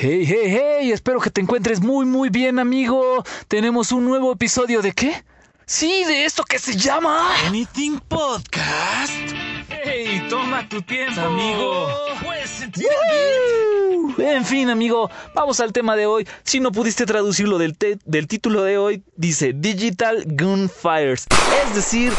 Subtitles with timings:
[0.00, 3.24] Hey, hey, hey, espero que te encuentres muy, muy bien, amigo.
[3.48, 5.24] Tenemos un nuevo episodio de qué?
[5.66, 9.12] Sí, de esto que se llama Anything Podcast.
[9.68, 11.88] Hey, toma tu tiempo, Amigo,
[12.24, 12.86] puedes sentir!
[14.18, 16.28] En fin, amigo, vamos al tema de hoy.
[16.44, 21.26] Si no pudiste traducirlo del, del título de hoy, dice Digital Gunfires,
[21.66, 22.12] es decir,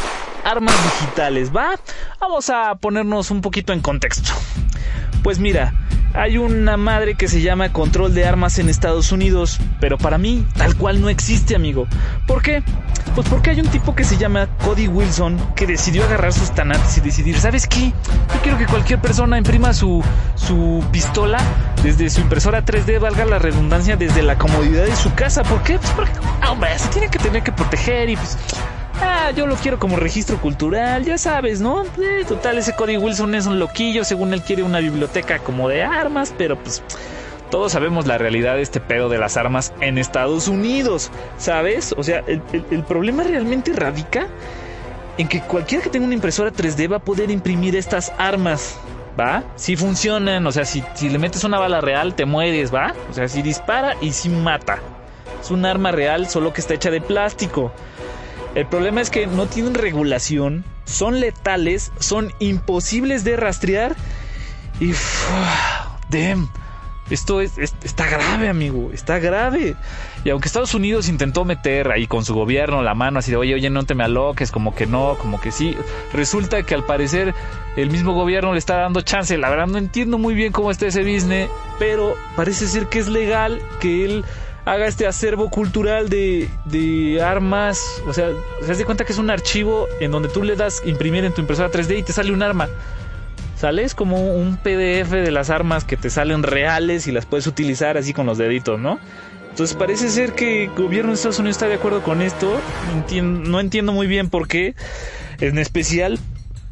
[0.44, 1.80] armas digitales, ¿va?
[2.20, 4.34] Vamos a ponernos un poquito en contexto.
[5.24, 5.74] Pues mira,
[6.14, 10.46] hay una madre que se llama control de armas en Estados Unidos, pero para mí
[10.58, 11.88] tal cual no existe, amigo.
[12.28, 12.64] ¿Por qué?
[13.16, 16.98] Pues porque hay un tipo que se llama Cody Wilson que decidió agarrar sus tanates
[16.98, 17.92] y decidir, ¿sabes qué?
[18.34, 20.04] Yo quiero que cualquier persona imprima su,
[20.36, 21.40] su pistola
[21.84, 25.44] desde su impresora 3D, valga la redundancia, desde la comodidad de su casa.
[25.44, 25.78] ¿Por qué?
[25.78, 26.14] Pues porque,
[26.48, 28.38] hombre, se tiene que tener que proteger y pues...
[29.02, 31.84] Ah, yo lo quiero como registro cultural, ya sabes, ¿no?
[31.84, 35.84] Eh, total, ese Cody Wilson es un loquillo, según él quiere una biblioteca como de
[35.84, 36.84] armas, pero pues
[37.50, 41.96] todos sabemos la realidad de este pedo de las armas en Estados Unidos, ¿sabes?
[41.98, 44.28] O sea, el, problema realmente radica
[45.18, 48.78] en que cualquiera que tenga una impresora 3D va a poder imprimir estas armas,
[49.20, 49.44] ¿va?
[49.56, 52.94] Si funcionan, o sea, si, si le metes una bala real te mueres, ¿va?
[53.10, 54.80] O sea, si dispara y si mata.
[55.42, 57.72] Es un arma real, solo que está hecha de plástico.
[58.56, 63.96] El problema es que no tienen regulación, son letales, son imposibles de rastrear
[64.80, 64.92] y...
[64.92, 65.30] uf,
[66.10, 66.50] damn,
[67.12, 69.76] esto es, es- está grave, amigo, está grave.
[70.24, 73.54] Y aunque Estados Unidos intentó meter ahí con su gobierno la mano así de, oye,
[73.54, 75.76] oye, no te me aloques, como que no, como que sí,
[76.12, 77.34] resulta que al parecer
[77.78, 79.38] el mismo gobierno le está dando chance.
[79.38, 83.08] La verdad no entiendo muy bien cómo está ese business, pero parece ser que es
[83.08, 84.26] legal que él
[84.72, 88.02] haga este acervo cultural de, de armas.
[88.08, 88.30] O sea,
[88.64, 91.42] se hace cuenta que es un archivo en donde tú le das imprimir en tu
[91.42, 92.70] impresora 3D y te sale un arma.
[93.58, 93.94] ¿Sales?
[93.94, 98.14] Como un PDF de las armas que te salen reales y las puedes utilizar así
[98.14, 99.00] con los deditos, ¿no?
[99.50, 102.62] Entonces parece ser que el gobierno de Estados Unidos está de acuerdo con esto.
[103.22, 104.76] No entiendo muy bien por qué.
[105.42, 106.20] En especial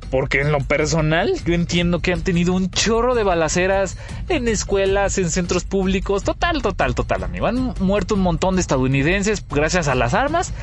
[0.10, 3.98] porque en lo personal yo entiendo que han tenido un chorro de balaceras
[4.30, 6.24] en escuelas, en centros públicos.
[6.24, 7.48] Total, total, total, amigo.
[7.48, 10.54] Han muerto un montón de estadounidenses gracias a las armas.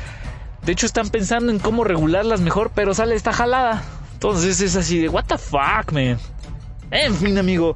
[0.65, 3.83] De hecho están pensando en cómo regularlas mejor, pero sale esta jalada.
[4.13, 6.17] Entonces es así de, what the fuck, man.
[6.91, 7.75] En fin, amigo.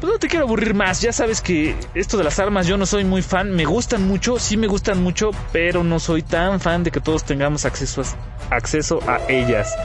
[0.00, 2.86] Pues no te quiero aburrir más, ya sabes que esto de las armas yo no
[2.86, 6.84] soy muy fan, me gustan mucho, sí me gustan mucho, pero no soy tan fan
[6.84, 9.76] de que todos tengamos acceso a, acceso a ellas.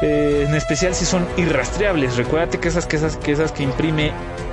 [0.00, 2.16] Eh, en especial si son irrastreables.
[2.16, 4.12] Recuérdate que esas, que esas que esas que imprime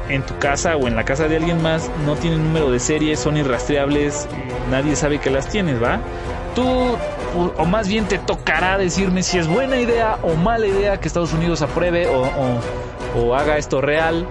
[0.10, 3.16] en tu casa o en la casa de alguien más no tienen número de serie,
[3.16, 4.28] son irrastreables,
[4.70, 6.00] nadie sabe que las tienes, ¿va?
[6.54, 6.64] Tú,
[7.58, 11.34] o, más bien te tocará decirme si es buena idea o mala idea que Estados
[11.34, 14.28] Unidos apruebe o haga esto real.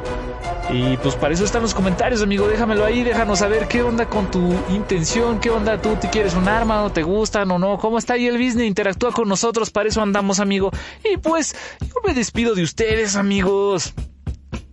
[0.71, 2.49] Y pues para eso están los comentarios, amigo.
[2.49, 6.49] Déjamelo ahí, déjanos saber qué onda con tu intención, qué onda tú, te quieres un
[6.49, 9.89] arma o te gustan o no, cómo está ahí el business, interactúa con nosotros, para
[9.89, 10.71] eso andamos, amigo.
[11.05, 13.95] Y pues yo me despido de ustedes, amigos.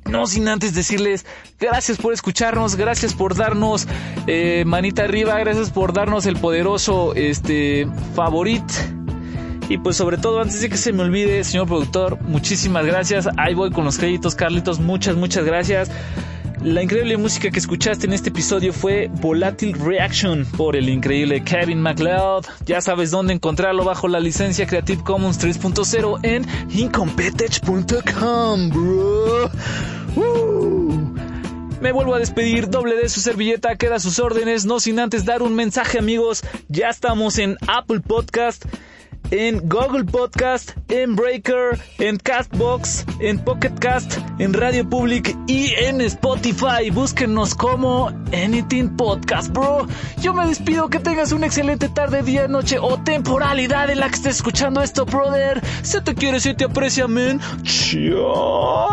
[0.05, 1.25] No sin antes decirles
[1.57, 3.87] gracias por escucharnos, gracias por darnos
[4.27, 8.63] eh, manita arriba, gracias por darnos el poderoso este favorit.
[9.69, 13.29] Y pues sobre todo, antes de que se me olvide, señor productor, muchísimas gracias.
[13.37, 15.89] Ahí voy con los créditos, Carlitos, muchas, muchas gracias.
[16.63, 21.81] La increíble música que escuchaste en este episodio fue Volatile Reaction por el increíble Kevin
[21.81, 22.45] MacLeod.
[22.67, 29.49] Ya sabes dónde encontrarlo bajo la licencia Creative Commons 3.0 en incompetech.com, bro.
[30.15, 30.61] Uh.
[31.81, 35.41] Me vuelvo a despedir, doble de su servilleta, queda sus órdenes, no sin antes dar
[35.41, 38.65] un mensaje amigos, ya estamos en Apple Podcast,
[39.31, 46.01] en Google Podcast, en Breaker, en Castbox, en Pocket Cast, en Radio Public y en
[46.01, 46.89] Spotify.
[46.91, 49.87] Búsquenos como Anything Podcast, bro.
[50.21, 54.15] Yo me despido, que tengas una excelente tarde, día, noche o temporalidad en la que
[54.15, 55.61] estés escuchando esto, brother.
[55.81, 57.39] Se te quiere, se te aprecia, men.
[57.63, 58.89] Chao.